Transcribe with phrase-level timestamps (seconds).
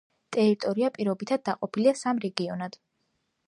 [0.35, 2.83] ტერიტორია პირობითად დაყოფილია სამ რეგიონად.